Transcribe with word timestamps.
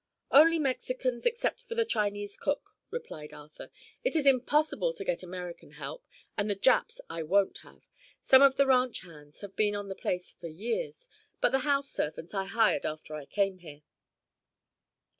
"Only 0.31 0.57
Mexicans, 0.57 1.27
except 1.27 1.61
for 1.61 1.75
the 1.75 1.85
Chinese 1.85 2.35
cook," 2.35 2.71
replied 2.89 3.33
Arthur. 3.33 3.69
"It 4.03 4.15
is 4.15 4.25
impossible 4.25 4.93
to 4.93 5.03
get 5.05 5.21
American 5.21 5.73
help 5.73 6.07
and 6.35 6.49
the 6.49 6.55
Japs 6.55 6.99
I 7.07 7.21
won't 7.21 7.59
have. 7.59 7.83
Some 8.19 8.41
of 8.41 8.55
the 8.55 8.65
ranch 8.65 9.01
hands 9.01 9.41
have 9.41 9.55
been 9.55 9.75
on 9.75 9.89
the 9.89 9.93
place 9.95 10.31
for 10.31 10.47
years, 10.47 11.07
but 11.39 11.51
the 11.51 11.59
house 11.69 11.87
servants 11.91 12.33
I 12.33 12.45
hired 12.45 12.83
after 12.83 13.13
I 13.13 13.27
come 13.27 13.59
here." 13.59 13.83